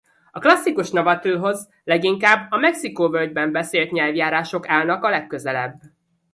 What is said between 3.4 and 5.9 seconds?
beszélt nyelvjárások állnak a legközelebb.